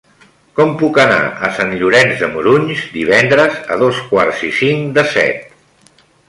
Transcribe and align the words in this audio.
Com 0.59 0.69
puc 0.77 0.95
anar 1.01 1.19
a 1.47 1.51
Sant 1.57 1.73
Llorenç 1.81 2.15
de 2.23 2.29
Morunys 2.37 2.81
divendres 2.95 3.61
a 3.77 3.79
dos 3.83 4.01
quarts 4.09 4.43
i 4.49 4.51
cinc 4.63 4.89
de 4.99 5.05
set? 5.13 5.93